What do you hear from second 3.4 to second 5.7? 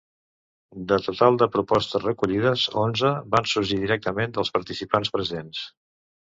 sorgir directament dels participants presents.